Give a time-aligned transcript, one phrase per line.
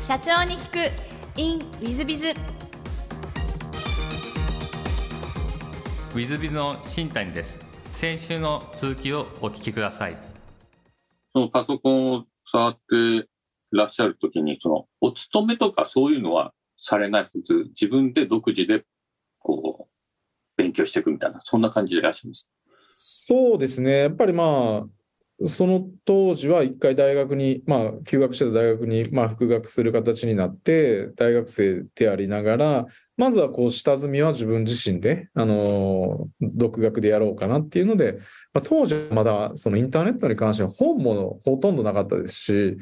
[0.00, 1.38] 社長に聞く。
[1.38, 7.58] In ウィズビズウィズビズの新谷です。
[7.92, 10.16] 先週の続きをお聞きください。
[11.34, 13.28] そのパソコンを触って
[13.72, 17.24] らっしゃるときに、そのお勤めとかそういうのはされない。
[17.24, 18.86] 普通、自分で独自で
[19.38, 19.92] こう
[20.56, 22.48] 勉強していくみたいな、そんな感じでいらっしゃいます
[22.90, 24.86] そうですね、やっぱりまあ、
[25.46, 38.18] その当時は一回大学に、まあ、休学してた大学に、まあ、復学する形になって、大学生でありながら、まずはこう、下積みは自分自身で、あの、独学でやろうかなっていうので、
[38.52, 42.76] まあ、当時はまだそのインターネットに関しては本もほとんどなかったですし、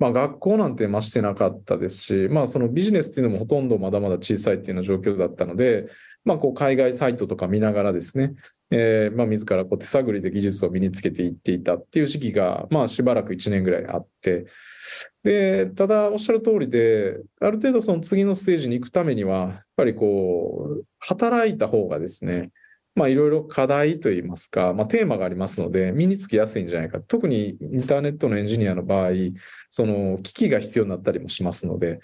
[0.00, 5.88] まあ、学校なんて増してなかったですし、まあ、そのビジネスっていうのもほとんどまだまだ小さいっていうような状況だったので、
[6.24, 8.34] まあ、こう海外サイトとか見ながらですね、
[8.70, 14.46] えー、まあ自らこう手探りで技術を身につけていっていたっていう時期が、まあ、しばらく1年ぐらいあって、
[15.22, 22.50] で、ただおっしゃる通りで、ある程度その次のステージに行くためには、やっぱりこう、働いた方がですね、
[23.00, 27.00] まあいろいろ課題といいますか、まあテーマがありますので、身につきやすいんじゃないか。
[27.00, 29.12] 特にインターネットのエンジニアの場合、
[29.70, 32.00] その機器が必要になったりもしますので、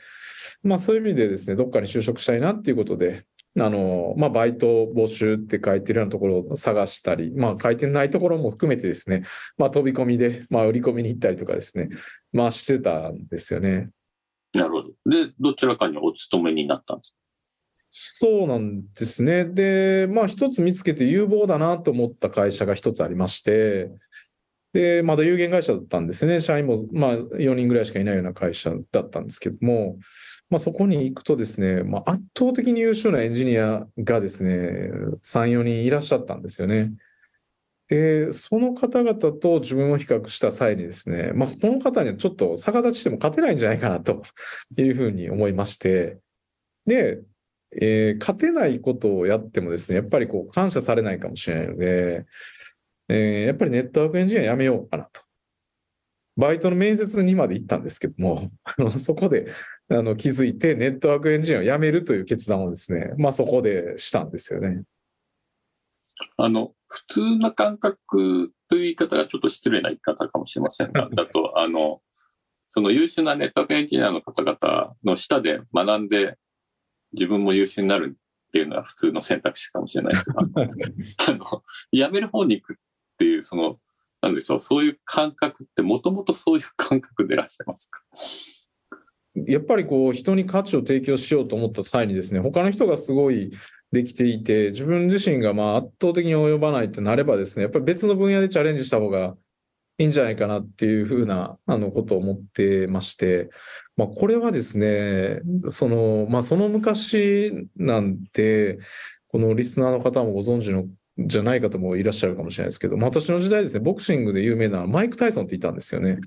[0.62, 3.24] まあそういう意味でですね、どっかに就職したいなっていうことで、
[3.58, 9.22] あの、まあ、バイト募集って書いてるようなところを探したり、まあ、書いてないところも含めてですね、
[9.56, 11.88] まあ、飛び込みで、まあ、売り込みに行ったりとかですね、
[12.34, 13.88] まあ、してたんですよね。
[14.52, 14.88] なるほど。
[15.10, 17.16] で、どちらかにお勤めになったんですか？
[17.98, 19.46] そうなんですね。
[19.46, 23.90] で、まあ一つ見つけて有望だなと思った会社が一つありまして、
[24.74, 26.42] で、まだ有限会社だったんですね。
[26.42, 29.96] 社員もまあ4人ぐらいしかいないような会社だったんですけども、
[30.50, 34.90] まあそこに行くとですね、まあ圧倒的に優秀なエンジニアがですね、
[35.22, 36.92] 3、4人いらっしゃったんですよね。
[37.88, 44.22] で、その方々と自分を比較した際にですね、まあこの方にはちょっと逆立ちしても勝てないんじゃないかなと
[44.76, 46.18] いうふうに思いまして、
[46.84, 47.22] で、
[47.72, 52.26] えー、勝てないことをやってもですね、やっぱりこう感謝されないかもしれないので、
[53.08, 55.20] えー、やっぱりネットワークエンジニアやめようかなと。
[56.36, 59.46] バイトの面接にまで行ったんですけども、 あのそこで
[59.88, 64.82] あの気づいてネットワークエンジニアを辞めるという決断をですね、まあそこでしたんですよね。
[66.36, 72.02] あの、普通な感覚という言い方がちょっと失礼な言い方かもしれませんが、 だと、あの、
[72.70, 76.36] その優秀なネットワークエンジニアの方々の下で学んで
[77.16, 80.30] 自分も優秀になるっていうのは普通の選択肢かもしれないです。
[80.30, 81.62] が、あの、
[81.92, 82.76] 辞める方に行くっ
[83.18, 83.78] ていう、その、
[84.22, 88.00] なんでしょう、そういう感覚ってもともとそういう感覚でいらっしゃいますか？
[89.46, 93.52] やっぱりこう人に価値を提供しようと思った際にですね、他の人がすごい
[93.92, 99.36] できていて、自分自身がまあ圧倒的に及ばないってなればですね、やっぱり別の分野でチャレンジした方が
[99.98, 103.48] いいんじゃないかなっていうふうなあのことを思ってまして、
[103.96, 108.78] まあ、これはですね、その、まあ、その昔なんて、
[109.28, 110.84] このリスナーの方もご存知の
[111.18, 116.18] じゃない方もいらっしゃるかもしれないですけど、まあ、私の時代ですね、ボクシングで有名なマイク・タイソンっていたんですよね。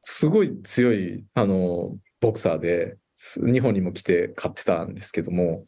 [0.00, 2.96] すごい強い、あの、ボクサーで、
[3.36, 5.66] 日本にも来て勝ってたんですけども、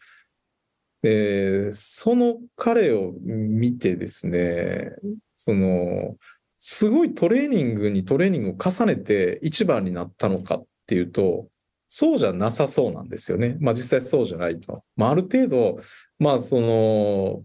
[1.03, 4.91] で、その彼を見てですね、
[5.34, 6.16] その、
[6.67, 11.47] すごいトレーニングにトレーニングを重ねて一番になったのかっていうと、
[11.89, 13.59] そうじゃなさそうなんですよね。
[13.61, 14.83] まあ実際そうじゃないと。
[14.97, 15.79] まあある程度、
[16.19, 17.43] まあその、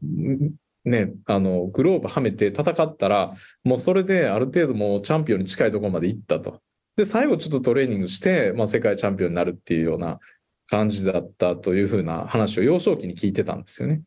[0.86, 3.34] ね、あの、グローブはめて戦ったら、
[3.66, 6.62] もうそれである程度もうチャンピオンに近いところまで行ったと。
[6.96, 10.20] で、最後ちょっとトレーニングして、まあ世界チャンピオンになるっていうような
[10.68, 14.02] 感じだったというふうな話を幼少期に聞いてたんですよね。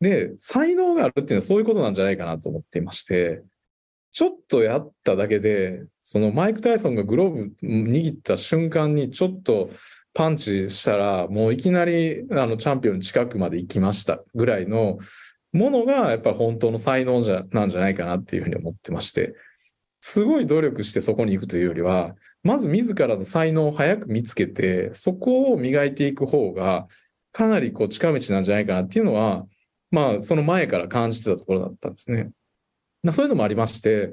[0.00, 3.42] で、才能があるっていうのはそういうことなんじゃないかなと思っていまして、
[4.12, 9.70] ちょっとやっただけで、そのマイク・タイソンがグローブ握った瞬間にちょっと
[10.14, 14.98] パンチしたら、もういきなりあのチャンピオン近くまで行きましたぐらいの
[15.52, 19.34] ものがやっぱ本当の才能じゃなんじゃないかなっていうふうに思ってまして、
[20.00, 26.88] すごい努力してそこに行くというよりは、まず自らの才能を早く見つけて、そこを磨いていく方が、
[27.32, 29.46] かなりこう近道なんじゃないかなっていうのは、
[29.90, 32.30] まあその前から感じてたところだったんですね。
[33.12, 34.12] そういうのもありまして、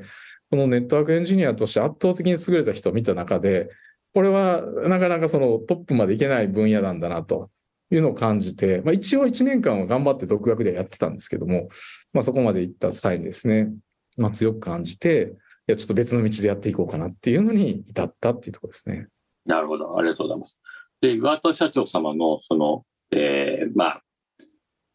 [0.49, 3.69] このネットワークエンジニアとして圧倒的に優れた人を見た中で、
[4.13, 7.49] これはなかなかそのトップまでいけない分野なんだなと
[7.91, 11.69] いうのを感じて、まあ、一応1年間は頑張って独学でやってたんですけども、
[12.13, 13.69] まあ、そこまで行った際にですね、
[14.17, 15.33] まあ、強く感じて、
[15.67, 19.07] いや、ちょっと別の道でやっていこうかなっていうのに至ったっていうところですね。
[19.45, 19.97] なるほど。
[19.97, 20.57] ありがとうございます。
[21.01, 24.03] で、岩田社長様の、その、えー、まあ、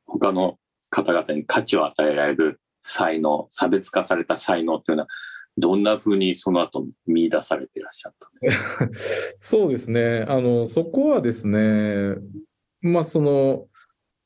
[0.07, 0.59] 他の
[0.91, 5.09] 方々に価値を与えられる才能、差別化された才能っていうのは、
[5.57, 8.29] どんなふうにその後見出されていらっしゃった
[9.39, 10.25] そうですね。
[10.29, 12.17] あの、そこはですね、
[12.81, 13.67] まあ、その、やっ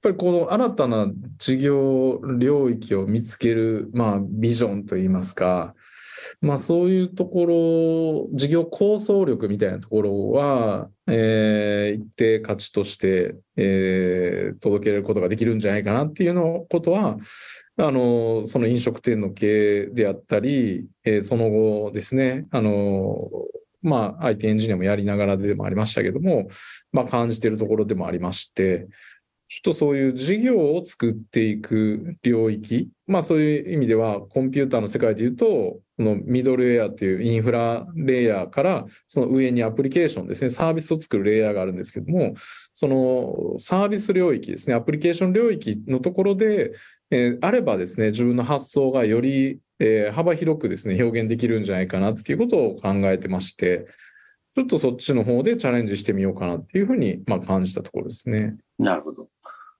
[0.02, 5.74] ぱりこの新たな事業領域を見つける、まあ、ビジョンといいますか、
[6.40, 17.18] まあ、そういうところ、事業構想力みたいなところは、えー、一定価値として、えー、届けることができるんじゃないかなっていうのことは、
[17.78, 23.28] あの、その飲食店の経営であったり、えー、その後ですね、あの、
[23.82, 26.48] まあ、IT エンジニアもやりながらでもありましたけども、
[26.90, 28.88] まあ、感じているところでもありまして、
[29.48, 42.34] ちょっとそういう事業を作っていく領域、まあそういう意味ではコンピューターの世界でいうと、このミドルウェアっていうインフラレイヤーからその上にアプリケーションですね、サービスを作るレイヤーがあるんですけども、
[42.74, 46.72] そのサービス領域ですね、アプリケーション領域のところで、
[47.10, 53.86] えー、あればですね、自分の発想がより、えー、幅広くですね、表現できるんじゃないかなっていうことを考えてまして、
[54.54, 58.56] ちょっとそっちの方でチャレンジしてみようかなっていうふうに、まあ、感じたところですね。
[58.78, 59.28] なるほど。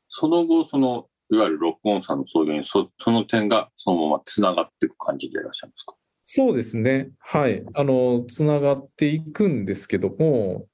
[0.09, 5.95] その後、その、いわゆるロックオンさんの創業にそ、その点がそのままつながっていく感じでいらっしゃいますか？
[6.23, 7.11] そうですね。
[7.19, 7.65] はい。
[7.75, 10.67] あの、つながっていくんですけども、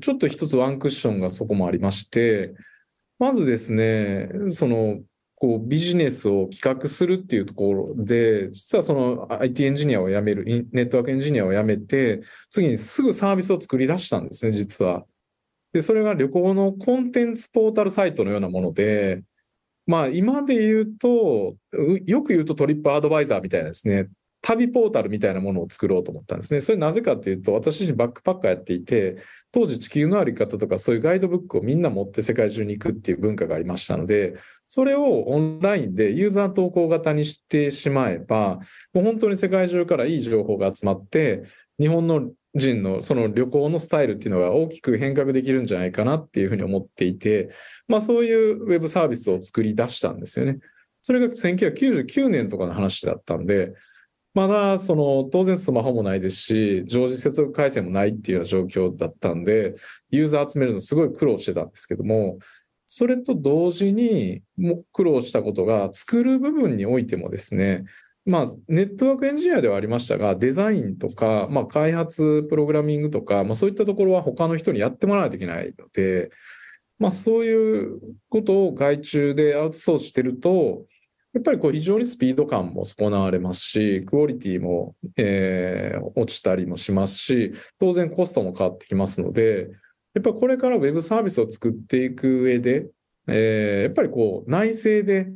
[0.00, 2.54] ちょっと一つワンクッションがそこもありまして、
[3.18, 5.00] まずですね、その、
[5.38, 15.04] こうビジネスを企画するっていうところで、実はその IT エンジニアを辞める、ネットワークエンジニアを辞めて、次にすぐサービスを作り出したんですね、実は。
[15.74, 19.22] で、それが旅行のコンテンツポータルサイトのようなもので、
[19.86, 21.56] まあ今で言うと、
[22.06, 24.08] よく言うとトリップアドバイザーみたいなですね、
[24.40, 26.60] 旅ポータルみたいなものを作ろうと思ったんですね。
[26.60, 29.16] それなぜかっていうと、私自身バックパッカーやっていて、
[29.52, 34.34] 当時地球のあり方とかそういうガイドブックをみんな持って世界中に行くっていう文化がありましたので、
[34.66, 38.58] それをオンラインでユーザー投稿型にしてしまえば、
[38.92, 41.44] もう本当に世界中からいい情報が集まって、
[41.78, 47.50] 日本の人のその旅行のスタイルっていうのが大きく変革できるんじゃないかなっていうふうに思っていて、
[47.86, 50.58] まあそういうウェブサービスを作り出したんですよね。
[51.02, 53.72] それが1999年とかの話だったんで、
[54.34, 59.76] まだその当然スマホもないですし、常時接続回線もないっていうような状況だったんで、
[60.10, 62.38] ユーザー集めるのすごい苦労してたんですけども、
[62.86, 67.84] それと同時にも苦労したことが作る部分においてもですね、
[68.24, 76.30] まあ、ネットワークエンジニアではありましたが、デザインとか、まあ、開発、プログラミングとか、まあ、そういったところは他の人にやってもらわないといけないので、
[76.98, 80.86] まあ、そういうことを外注でアウトソースしてると、
[81.34, 89.68] やっぱりこう非常にスピード感も損なわれますし、クオリティも、えー、落ちたりもしますし、当然コストも変わってきますので、
[90.16, 92.86] やっぱこれからウェブサービスを作っていく上で、
[93.28, 95.26] えー、やっぱりこう内政で、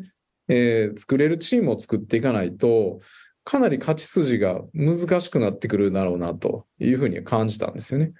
[0.48, 3.00] えー、作れるチームを作っていかないと、
[3.44, 8.12] かなり勝ち筋が難しくなってくるだろうなというふうに感じたんですよね。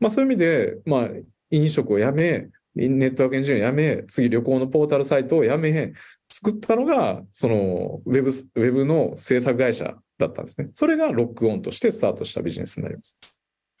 [0.00, 1.08] まあそういう意味で、まあ
[1.50, 5.92] 飲食をやめ、ネットワークエンジニアをやめ、次旅行のポータルサイトをやめ、
[6.30, 10.70] 作ったのが、そのウェブ、ウェブの制作会社だったんですね。
[10.72, 13.18] それがロックオンとしてスタートしたビジネスになります。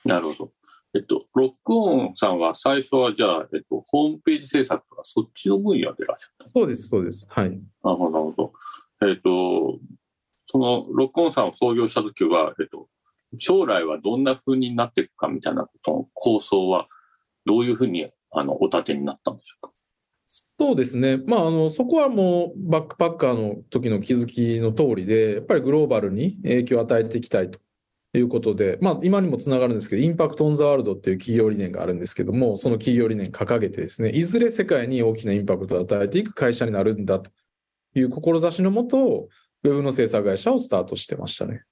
[0.04, 0.52] なるほど。
[0.94, 6.48] えっと、ロックオンさんは最初はじゃあ、えっと、ホームページ制作とかそっちの分野でいらっしゃった？
[6.48, 7.26] そうです、そうです。
[7.30, 7.50] はい。
[7.50, 7.60] なる
[7.96, 8.52] ほど、なるほど。
[9.08, 9.78] えっと、
[10.46, 12.88] そのロックオンさんを創業した時は、えっと、
[13.38, 16.88] 将来はどんな風になっていくかみたいなことの構想は
[17.44, 19.72] どういうふうにあのお立てになったんでしょうか？
[20.30, 21.16] そうですね。
[21.26, 27.60] まあ、あの、そこはもうバックパッカーの時の気づきの通りで、やっぱりグローバルに影響を与えていきたいと
[28.14, 37.30] いうことで、まあ、今にもつながるんですけど、インパクト・オン・ザ・ワールドっていう企業理念があるんですけども、その企業理念掲げてですね、いずれ世界に大きなインパクトを与えていく会社になるんだと
[37.94, 39.28] いう志のもと、
[39.64, 41.64] ウェブの制作会社をスタートしてましたね。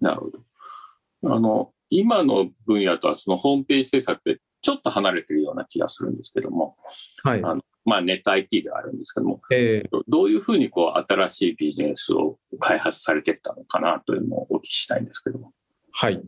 [0.00, 1.34] なるほど。
[1.34, 6.76] あの、今の分野とはそのホームページ制作ってちょっと離れてるような気がするんですけども、
[7.24, 15.52] はい、あのまあ、ネット IT ではあるんですけども、えー、どういうふうにこう新しいビジネスを開発されていったのかなというのをお聞きしたいんですけども。
[15.92, 16.22] はい。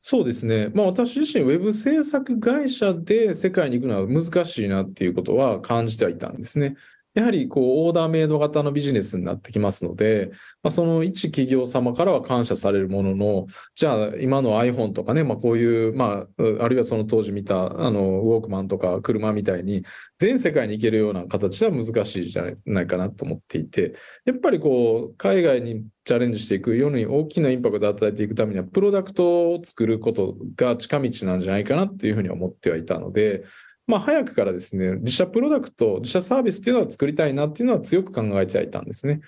[0.00, 0.70] そうですね。
[0.74, 6.76] まあ私自身、ウェブ制作会社で世界に行くのは難しいなっていうことは感じてはいたんですね。
[7.14, 10.30] やはりこうオーダーメイド型のビジネスになってきますので、
[10.62, 19.84] まあ、その一企業様からは感謝されるものの、じゃあ今の iPhone とかね、まあ、こういう、まあ、あるいはその当時見たあのウォークマンとか車みたいに
[20.18, 23.92] 全世界に行けるような形では難しいじゃないかなと思っていて、
[24.24, 33.44] やっぱりこう海外にチャレンジしていく、世に大きなインパクトを与えていくためには、プロダクトを作ることが近道なんじゃないかなっていうふうに思ってはいたので、
[33.86, 39.20] まあ、早くからですね、自社プロダクト、自社サービスっていうのは作りたいなっていうのは強く考えてはいたんですね。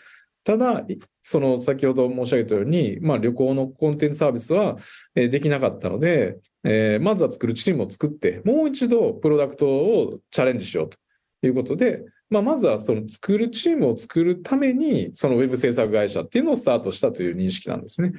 [0.44, 0.86] ただ、
[1.22, 4.76] その先ほど申し上げたように、まあ、旅行のコンテンツサービスは
[5.14, 10.98] できなかったので、えーまずは作るチームを作って、もう一度プロダクトをチャレンジしようと
[11.46, 18.12] いうことで、まあ、まずはその作るチームを作るために、そのウェブ制作会社っていうのをスタートしたという認識なんですね。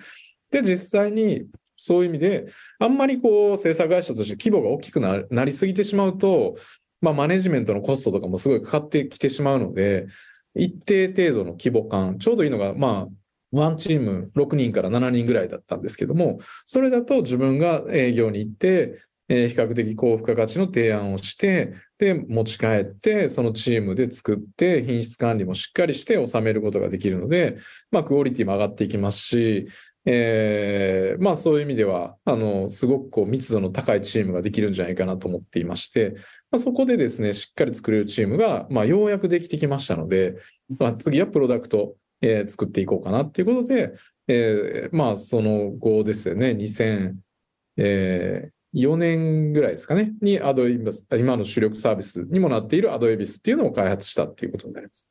[0.52, 1.46] で、実際に
[1.78, 2.46] そういう意味で、
[2.80, 6.56] あんまりこう制作会社として規模が大きくななりすぎてしまうと、
[7.02, 10.08] まあ、マネジメントのコストとかもすごいかかってきてしまうので、
[10.56, 13.08] 一定程度の規模感、ちょうどいいのが、まあ、
[13.52, 27.58] ワンチーム6人から7人ぐらいだったんですけども、それだと自分が営業に行って、えー比較的高付加価値の提案をして、で、持ち帰って、そのチームで作って、品質管理もしっかりして収めることができるので、
[27.90, 29.68] まあ、クオリティも上がっていきますし、
[30.06, 36.14] えーまあそういう意味では、あの、すごくこう密度の高いチームができるんじゃないかなと思っていまして、
[36.52, 40.36] まあ、そこでですね、しっかり作れるチームが、まあようやくできてきましたので、
[40.78, 43.94] まあ次はプロダクト、えー作っていこうかなっていうことで、
[44.28, 48.52] えーまあその後ですよね、2004
[48.98, 55.10] 年ぐらいですかね、にアドエビス、今の主力サービスにもなっているアドエビスっていうのを開発したっていうことになります。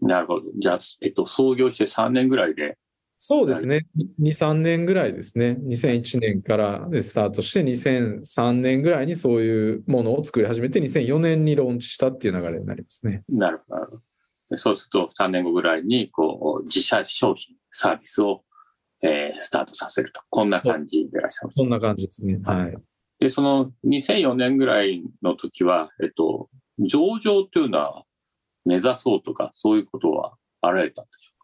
[0.00, 0.46] なるほど。
[0.58, 2.76] じゃあ、えっと、創業して3年ぐらいで、
[3.16, 3.86] そうですね。
[4.20, 5.56] 2、3年ぐらいですね。
[5.62, 13.22] 2001年からスタートして、2003年ぐらいにそういうものを作り始めて、2004年にローンチしたっていう流れになりますね。
[13.28, 18.44] なるほどそうすると3年後ぐらいに、こう、自社商品、サービスを、
[19.02, 20.20] えースタートさせると。
[20.30, 21.56] こんな感じでいらっしゃいます。
[21.56, 22.40] そんな感じですね。
[22.44, 22.76] はい。
[23.20, 28.04] で、その2004年ぐらいの時は、えっと、上場というのは
[28.64, 31.34] 目指そうとか、そういうことはあられたんでしょ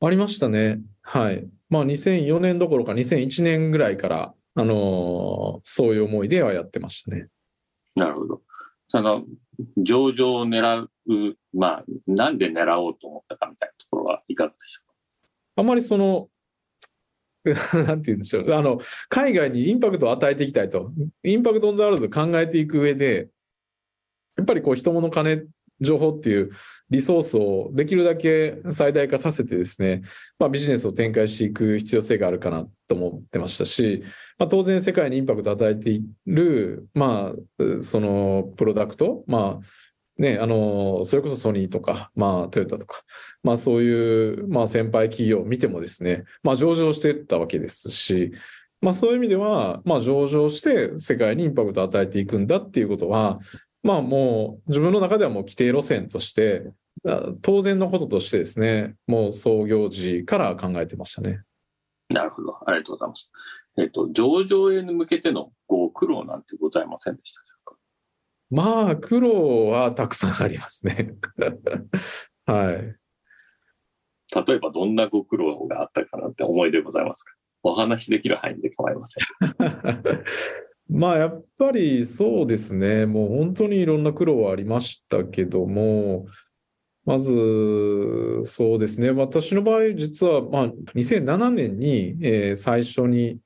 [0.00, 0.80] ありましたね。
[1.10, 1.48] はい。
[1.70, 7.28] まあ2004年どころか2001年ぐらいから、あのーそういう思いではやってましたね。
[7.96, 8.04] うか。
[8.04, 8.42] なるほど。
[8.88, 9.24] その、
[9.78, 10.90] 上場を狙う、
[11.54, 14.82] まあ、なんで狙おうと思ったかみたいなところはいかがでしょ
[15.56, 16.28] あまりその、
[17.86, 18.52] なんて言うんでしょう。
[18.52, 20.92] あの、海外にインパクトを与えていきたいと。
[21.24, 23.30] インパクトオンザワールド考えていく上で、
[24.36, 25.46] やっぱりこう人物金
[25.80, 26.50] 情報っていう
[26.90, 30.02] リソースをできるだけ最大化させてですね、
[30.38, 34.02] まあ、ビジネスを展開していく必要性があるかなと思ってましたし、
[34.38, 43.02] まあ、当然世界にインパクトを与えている、まあ、そのプロダクト、まあ、ね、あの、それこそソニーとか、まあ、トヨタとか、
[43.44, 48.32] まあ、そういう、まあ、先輩企業を見てもですね、まあ、上場していったわけですし、
[48.80, 53.38] まあ、そういう意味では、まあ、上場して世界にインパクトを与えていくんだっていうことは、
[53.82, 56.64] まあ、もう自分の中ではもう規定路線として、
[57.06, 61.42] あ当然のこととしてですね、もう創業時から考えてましたね。
[62.10, 62.14] う。
[62.14, 62.58] なるほど。
[62.66, 63.30] ありがとうございます。
[63.78, 67.76] えっと、上場へ向けてのご苦労なんてございませんでしたでしょうか？
[68.50, 71.14] まあ、苦労はたくさんありますね。
[72.46, 72.96] はい。
[74.46, 77.34] 例えばどんなご苦労があったかなって思いでございますか？
[77.62, 79.24] お話しできる範囲で構いません。
[80.88, 86.26] まあやっぱりそうですね、もう本当にいろんな苦労はありましたけども、
[87.04, 93.38] まずそうですね、私の場合、実はまあ2007年に、えー最初に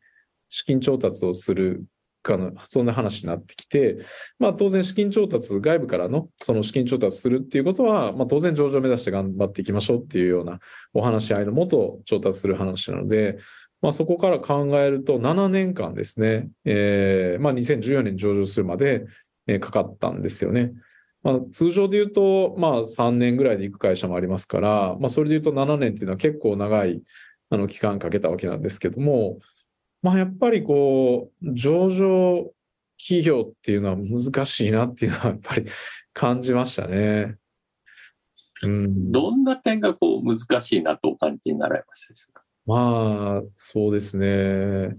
[0.49, 1.84] 資金調達をする
[2.22, 3.99] かの、そんな話になってきて、
[4.38, 10.61] まあ当然資金調達、外部からのその資金調達するっていうことは、まあ当然上場を目指して頑張っていきましょうっていうような
[10.94, 13.38] お話し合いのもと調達する話なので、
[13.83, 19.05] まあ、そこから考えると7年間ですね、えーまあ、2014年に上場するまで、
[19.47, 20.73] えーかかったんですよね。
[21.25, 27.03] まあ、通常で言うと、まあ、3年ぐらいで行く会社もありますから、まあ、それで言うと7年っていうのは結構長い
[27.51, 29.39] あの期間かけたわけなんですけども、
[30.03, 32.53] まあ、やっぱりこう、上場
[32.99, 35.65] 企業っていうのは難しいなっていうのはやっぱり
[36.15, 37.37] 感じましたね。
[38.65, 42.41] うん、どんな点がこう難しいなとお感じになられましたでしょうか？
[42.66, 44.26] まあ、そうですね。
[44.26, 44.97] やっ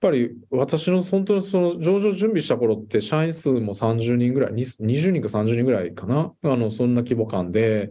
[0.00, 6.32] ぱり私の本当にその上場準備した頃って社員数も30人ぐらい、20人か30人ぐらいかな。
[6.42, 7.90] あの、そんな規模感で、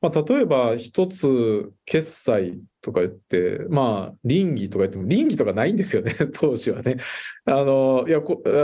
[0.00, 6.96] まあ、例えば一つ決済とか言って、まあ、倫理とか言っても、倫理とかないんですよね、 当時はね。
[7.44, 8.22] あの、いや、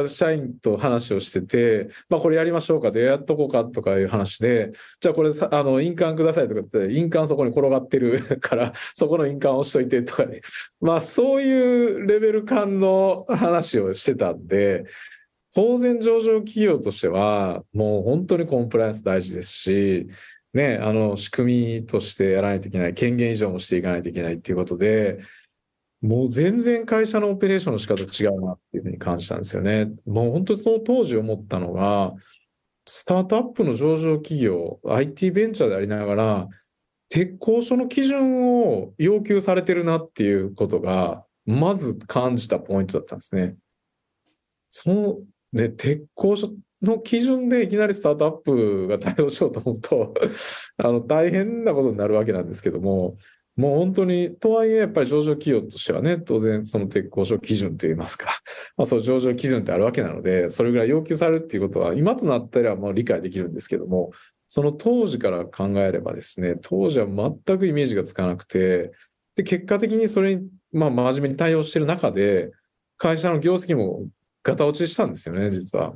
[0.09, 10.41] 社員と話をしてて、まあ、これやりましょうかと、やっとこうかとかいう話で、じゃあこれさ、あの、印鑑くださいとか言って、印鑑そこに転がってる から、そこの印鑑押しといてとかね。
[10.81, 14.87] まあ、そういうレベル感の話をしてたんで、
[15.55, 20.07] 当然上場企業としては、もう本当にコンプライアンス大事ですし、
[20.55, 25.21] ね、あの、仕組みとしてやらないといけない、権限以上もしていかないといけないっていうことで、
[26.01, 29.91] もう全然会社のオペレーションの仕方違うなっていうふうに感じたんですよね。
[30.07, 32.15] もう本当にその当時思ったのが、
[32.87, 36.49] スタートアップの上場企業、IT ベンチャーでありながら、
[37.09, 43.57] 鉄工所の基準を要求されてるなっていうことが、まず感じたポイントだったんですね。
[44.69, 45.19] その、
[45.53, 46.51] ね、鉄工所
[46.83, 50.15] の基準でいきなりスタートアップが対応しようと思うと
[50.79, 53.17] あの、大変なことになるわけなんですけども、
[53.57, 58.27] もう本当に、とはいえやっぱり上場企業としてはね、当然その鉄工所基準といいますか、
[58.77, 64.11] まあそう上場基準ってあるわけなので、それぐらい要求されるっていうことは、今となったらもう理解できるんですけども、
[64.47, 68.93] その当時から考えればですね、当時は全くイメージがつかなくて、
[69.37, 72.51] で、結果的にそれに、まあ真面目に対応している中で、
[72.99, 74.07] 会社の業績も
[74.43, 75.95] ガタ落ちしたんですよね、実は。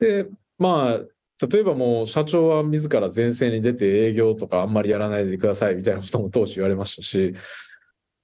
[0.00, 0.26] で、
[0.58, 7.34] まあ、例えばもう社長は自ら前線に出て営業とかあんまりやらないでくださいみたいなことも当時言われましたし、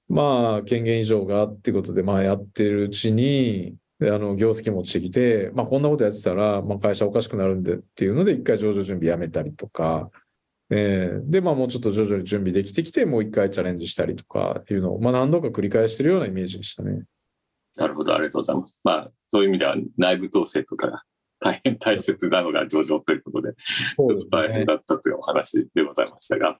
[0.08, 10.10] まあ権限以上がっていうことでまあやってるうちに、あの業績も落ちてきて、まあこんなことやってたら、まあ会社おかしくなるんでっていうので一回上場準備やめたりとか、
[10.68, 17.04] えー、でまあもうちょっと徐々に準備できてきて、もう一回チャレンジしたりとかいうのを、まあ何度か繰り返してるようなイメージでしたね。
[17.76, 18.76] なるほど、ありがとうございます。
[18.84, 21.05] まあそういう意味では内部統制とか
[21.40, 23.54] 大変大切なのが上場ということで、
[23.94, 26.58] そうですね、大変だったというお話でございましたが、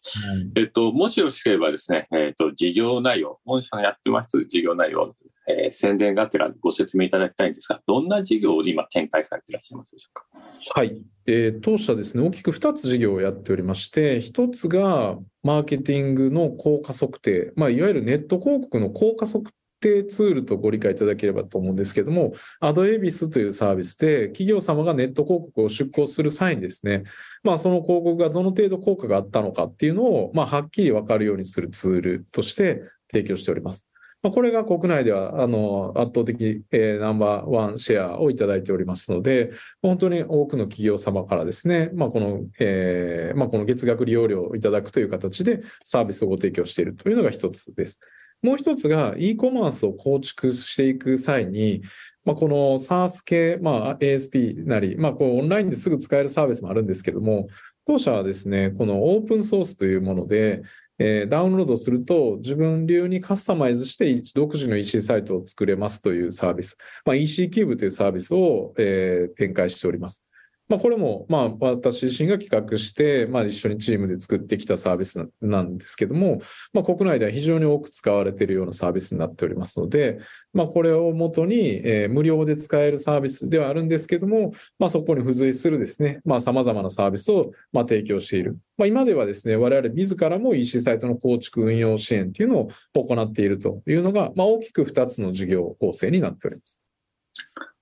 [0.54, 5.14] えっと、もしよろしければですね、えっと、事業内容、御社のやってます事業内容、
[5.49, 10.26] えー、宣伝がてらご説明いただきたいんですが、どんな事業を今展開されていらっしゃいますでしょうか？
[10.75, 19.45] はい、えー、当社ですね、大きく2つ事業をやっておりまして、1つがマーケティングの効果測定、まあ、いわゆるネット広告の効果測
[19.87, 27.05] 定ツールとご理解いただければと思うんですけども、アドエビスというサービスで、企業様がネット広告を出稿する際にですね、
[27.45, 33.87] まあ、その広告がどの程度効果があったのかっていうのを、まあ、はっきり分かるようにするツールとして提供しております。
[34.23, 39.52] まあ、これが国内ではあの圧倒的、え、ナンバーワンシェアをいただいておりますので、
[39.83, 48.00] 本当に多くの企業様からですね、まあ、この、えーまあ、この月額利用料をいただくという形でサービスをご提供しているというのが一つです。
[48.43, 51.83] もう一つが e コマースを構築していく際に、
[52.25, 57.49] まあ、この SaaS 系、まあ、ASP なり、まあ、こうオンラインですぐ使えるサービスもあるんですけども、
[57.87, 60.63] 当社はですね、このオープンソースというもので、
[60.99, 70.25] えー、ダウンロードすると自分流にカスタマイズして独自の EC サイトを作れますというサービス、まあ、EC キューブというサービスを、えー、展開しております。
[70.69, 76.41] まあ、これも、まあ、私自身が企画して、まあ、一緒にチームで作ってきたサービスなんですけども、
[76.73, 80.19] まあ、国内では非常に多く使われているようなサービスになっておりますので、
[80.52, 88.59] まあ、これをもとに、えー、無料で使えるサービスではあるんですけども、まあ、そこに付随するですね、まあ、様々なサービスを、まあ、提供している。
[88.76, 96.83] まあ、今ではですね、我々自らも EC サイトの構築運用支援というのを行っているというのが、まあ、大きく2つの事業構成になっております。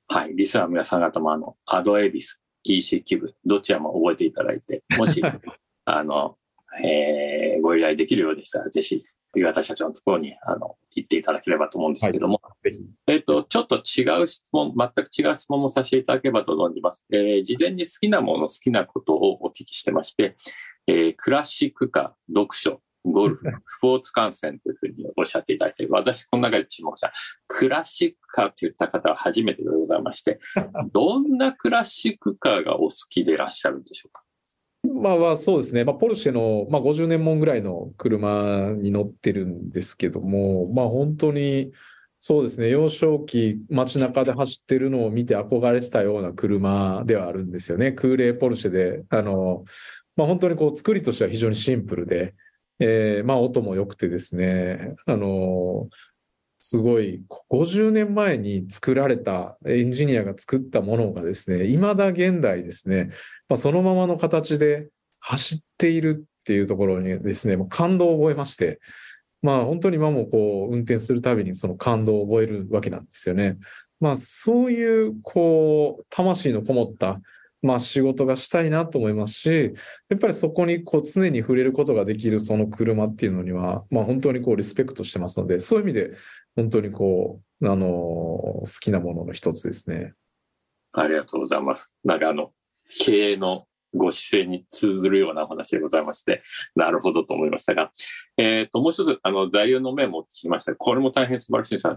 [0.06, 0.34] はい。
[0.34, 5.22] リスナーの皆さん方も、あの、アドエビス、EC 気分、どちらも覚えていただいて、 もし、
[5.84, 6.36] あの、
[6.82, 9.02] えー、ご依頼できるようでしたら、ぜひ、
[9.36, 12.72] 岩田社長のところに、あの、行っていただければと思うんですけども、はい、
[13.08, 17.04] えっ、と、ちょっと違う質問、全く違う質問もさせていただければと思います。
[17.10, 20.36] えー、事前に好きなもの、好きなことをお聞きしてまして、
[20.86, 27.12] えー、クラシックか読書、ゴルフ、スポーツ観戦というふうにおっしゃっていただいて、私、この中で注目した、
[27.46, 30.40] クラシックカーと言った方は初めてでございまして、
[30.92, 34.24] どんなクラシックカーがお好きでいらっしゃるんでしょうか？
[35.02, 41.72] まあ、まあ、そうですね、まあ、ポルシェの、まあ、50年もんぐらいの車に乗ってるんですけども、まあ、本当に、
[42.18, 47.92] そうですね、幼少期、街中で走ってるのを見て憧れてたような車ではあるんですよね。
[47.92, 49.64] 空冷ポルシェで、あの、
[50.16, 52.34] まあ、本当にこう作りとしては非常にシンプルで、
[52.80, 55.88] えー、まあ音も良くてですね、あの
[56.60, 63.10] すごい50年前に作られたエンジニアが作ったものがですね、未だ現代ですね、
[63.50, 64.88] まあ、そのままの形で
[65.20, 68.80] 走っているっていうところにですね、もう感動を覚えまして、
[69.42, 73.58] まあ本当に今もこう運転するたびにその感動を覚えるわけなんですよね。
[74.00, 77.20] まあそういうこう魂のこもった
[77.64, 79.74] まあ、仕事がしたいなと思いますし、
[80.10, 86.10] やっぱりそこにこう常に触れることができるその車っていうのには、まあ、本当にこうリスペクトしてますので、そういう意味で
[86.56, 90.12] 本当にこう、あの、好きなものの一つですね。
[90.92, 91.90] ありがとうございます。
[92.04, 92.52] なんかあの、
[93.00, 96.42] 経営のご姿勢に通ずるようなお話でございまして、
[96.76, 97.92] なるほどと思いましたが、
[98.36, 100.74] えっ、ー、と、もう一つ、あの、材料の面も聞きました。
[100.74, 101.88] これも大変素晴らしいです。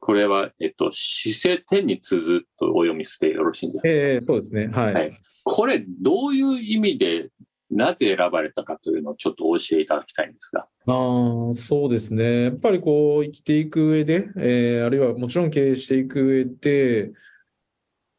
[0.00, 5.20] これは、えっと、姿勢点に通ずとお読みしてよろしいんですか、えー、そうですね、はい、はい。
[5.44, 7.30] これ、どういう意味で、
[7.70, 10.68] なぜ選ばれたかというのをちょっと教えていただきたいんですが。
[10.86, 12.44] あそうですね。
[12.44, 17.12] やっぱりこう、生きていく上で、えー、あるいはもちろん経営していく上で、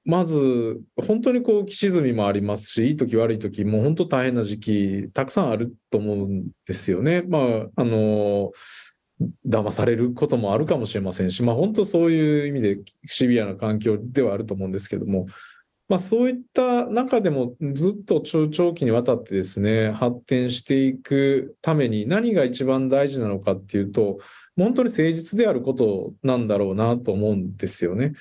[0.04, 7.24] まず、本当にこう、浮き沈みもありますし、いい時悪い時、もう本当大変な時期、たくさんあると思うんですよね。
[7.24, 8.54] まあ、あの、
[9.48, 15.28] 騙されることもあるかもしれませんし、まあ本当そういう意味でシビアな環境ではあると思うんですけども、
[15.90, 24.20] まあそういった中でもずっと中長期にわたってですね、発展していくために何が一番大事なのかっていうと、
[24.58, 28.14] 本当に誠実であることなんだろうなと思うんですよね。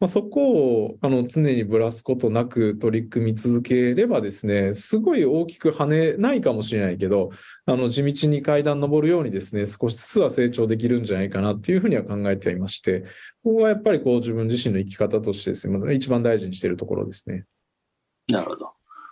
[0.00, 0.52] まあ、そこ
[0.84, 7.30] をあの常にぶらすことなく取り組み続ければですね、すごい大きく跳ねないかもしれないけど、
[7.66, 13.02] あの地道に階段登るようにですね、少しずつは成長できるんじゃないかなっていうふうには考えていまして、
[13.44, 17.44] ここはやっぱりこう自分自身の生き方としてですね、一番大事にしているところですね。
[18.26, 18.70] なるほど。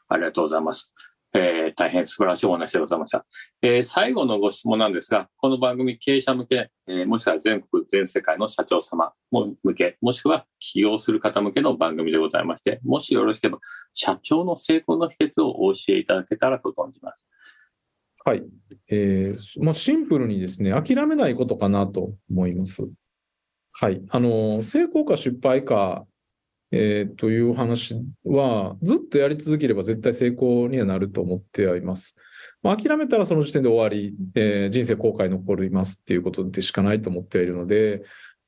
[0.09, 0.91] ありがとうございます。
[1.35, 3.27] えー、大変素晴らしいお話でございました。
[3.61, 13.61] えー、最後のご質問なんですが、この番組経営者向け、えー、もしくは全国、全世界の社長様も向け、もしくは起業する方向けの番組でございまして、もしよろしければ、
[13.93, 17.25] 社長の成功の秘訣をお教えいただけたらと存じます。
[18.25, 18.43] はい。
[18.89, 22.89] えー、まあ、シンプルにですね、諦めないことかなと思います。
[23.73, 24.03] はい。
[24.09, 26.07] あの、成功か失敗か
[26.71, 32.17] えー、という話は、ずっとやり続ければ絶対成功にはなると思ってはいます。
[32.63, 38.03] まあ、諦めたらその時点で終わり、えー、人生後悔残りますっていうことでしかないと思っているので、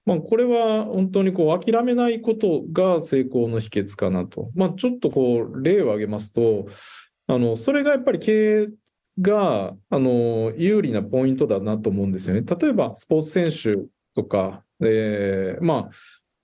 [0.05, 4.51] まあ、これは本当にこう諦めないことが成功の秘訣かなと。
[4.55, 6.67] まあ、ちょっとこう例を挙げますと、
[7.27, 8.69] あのそれがやっぱり経営
[9.21, 12.43] があの有利なポイントだなと思うんですよね。
[12.43, 15.91] 例えばスポーツ選手とか、えー、まあ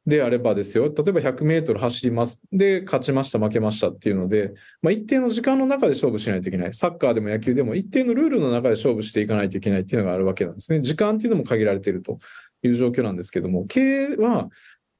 [0.07, 2.40] であればですよ、例えば100メートル走ります。
[2.53, 6.75] で、勝ちました、負けましたっていうので、まあ、一定の時間の中で勝負しないといけない。
[6.75, 10.81] サッカーでも野球でも一定のルールの中で勝負していかないといけないっていうのがあるわけなんですね。
[10.81, 12.21] 時間っていうのも限られていると
[12.62, 14.49] いう状況なんですけども、経営は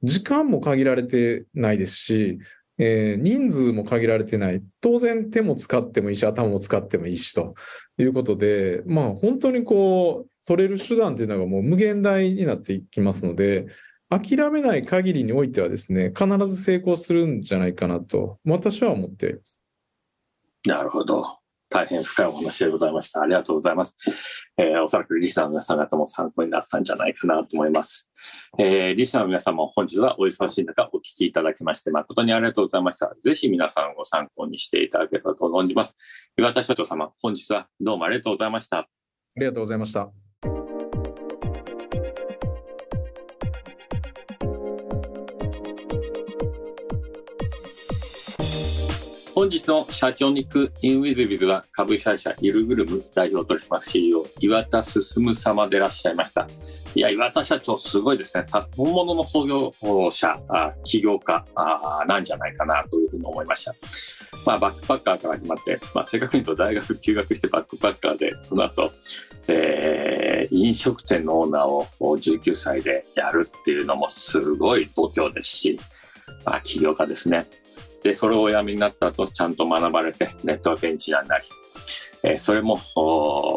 [0.03, 2.39] 時間も限られてないですし、
[2.77, 4.61] えー、人数も限られてない。
[4.81, 7.55] 当然手も使ってもいいし、頭も使ってもいいしと
[7.97, 13.67] いうことで、まあ本当にこう、取れる手段っていうのがもう無限大になっていきますので、
[14.09, 19.63] 諦めない限りにおいてはですね、必ず成功するんじゃないかなと、私は思っています。
[20.65, 21.37] なるほど。
[21.69, 23.21] 大変深いお話でございました。
[23.21, 23.95] ありがとうございます。
[24.57, 28.09] えー、おそらくリスナーの皆さん方も参考になったんじゃないかなと思います。
[28.57, 33.13] えー、リスナーの皆さんも本日はお忙しい中お聞きいただきまして誠にありがとうございました。
[33.21, 35.93] ぜひ皆さんご参考にしていただければと存じます。
[36.37, 38.79] 岩田社長様、本日はどうもありがとうございました。
[38.79, 38.87] あ
[39.35, 40.26] りがとうございました。
[49.37, 56.47] 本日の社長に行くインウィズビズは株式会社ゆるぐるム代表取締役 CEO 岩田進様でいらっしゃいました。
[56.95, 58.45] いや、岩田社長すごいですね。
[58.75, 59.71] 本物の創業
[60.09, 60.39] 者、
[60.83, 61.45] 起業家
[62.07, 63.75] なんじゃないかなというふうに思いました。
[64.43, 68.91] まあ、バックパッカーから始まって、まあ、正確に言うと大学休学してバックパッカーで、その後、
[69.47, 75.79] えー、飲食店のオーナーを19歳でやるっていうのもすごい度胸ですし、
[76.43, 77.45] まあ、起業家ですね。
[78.07, 81.45] で、それをお辞めになった後、ちゃんと学ばれて、ネットワークエンジニアになり、
[82.23, 82.79] えー、それも、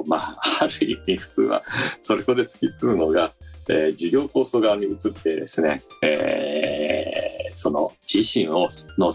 [0.07, 1.63] まあ、 ある意味普通は、
[2.03, 3.33] それこで突き進むのが、
[3.69, 9.13] えー、事業構想側に移ってですね、えー、その自身をの、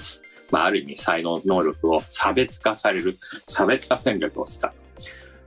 [0.52, 3.18] まあ、ある意味才能能力を差別化される
[3.48, 4.74] 差別化戦略をした、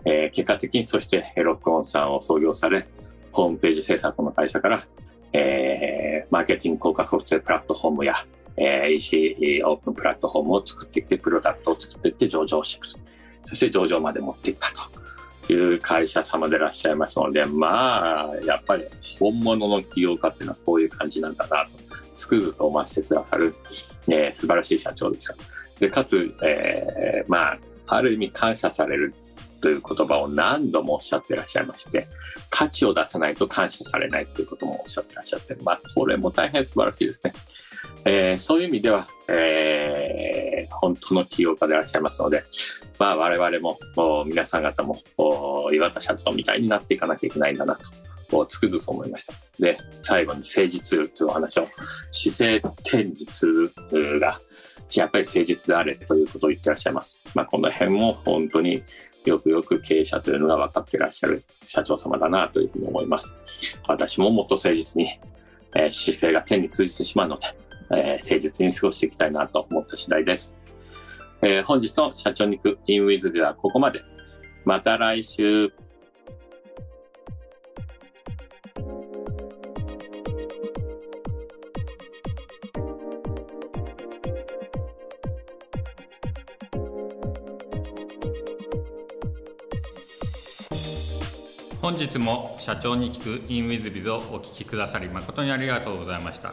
[0.05, 2.87] えー、結果的にそしてロックオンさんを創業され
[3.33, 4.87] ホームページ制作の会社から、
[5.33, 8.15] えー、マーケティング広告ソフトウェアプラットフォームや
[8.61, 12.99] えー、EC オープンプラットフォームを作っていって、プロダクトを作っていって上場していくと。
[13.45, 14.69] そして上場まで持っていった
[15.47, 18.85] という会社様でいらっしゃいますので、まあ、やっぱり
[19.19, 21.71] 本物の起業家っていうのはこういう感じなんだなと、
[22.15, 23.55] つくづく思わせてくださる、
[24.09, 25.35] えー、素晴らしい社長でした。
[25.81, 29.15] で、かつ、えー、まあ、ある意味感謝される
[29.63, 32.07] という言葉を何度もおっしゃってらっしゃいまして、
[32.51, 37.33] 価値を出さないと感謝されないということもおっしゃってらっしゃって、まあ、これも大変素晴らしいですね。
[38.05, 42.45] えー、そういう意味では、えー、本当の起業家でいらっしゃいますので、
[42.99, 45.01] まあ、我々もも皆さん方も
[45.73, 47.79] 岩田社長みたいになっていかなきゃいけないんだな
[48.31, 49.35] とつくづく思いました。
[49.59, 51.69] で最後に誠実というお話を
[52.11, 53.49] 姿勢天実
[54.21, 54.41] が
[54.97, 57.19] やっぱり誠実であれということを言ってらっしゃいます。
[57.35, 58.83] まあ、この辺も本当に
[59.25, 63.29] よくよく経営者というのが分かっていらっしゃる社長様だなというふうに思います。
[63.87, 65.21] 私ももっと誠実に、
[65.75, 67.47] えー、姿勢が天に通じてしまうので、
[67.91, 70.57] えー、誠実に過ごしていきたいなと思った次第です。
[71.43, 74.03] えー、本日の社長に行くインウィズではここまで。
[74.65, 75.73] また来週。
[91.81, 96.53] 本日も社長に聞くインウィズビズをお聞きくださり誠にありがとうございました。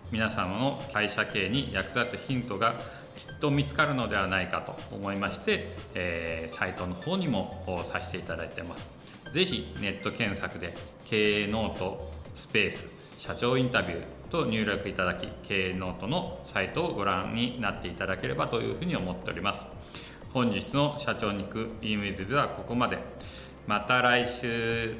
[0.11, 2.75] 皆様の会社経営に役立つヒントが
[3.15, 8.87] きっと見つかるのではないかと思いまして、えーサイトの方にもさせていただいてます。
[9.33, 10.73] ぜひネット検索で
[11.05, 19.65] 経営ノートスペース社長インタビューと入力いただき経営ノートのサイトをご覧になっていただければというふうに思っております。
[20.33, 22.97] 本日の社長に行く e ムイズではここまで。
[23.67, 24.95] また来週。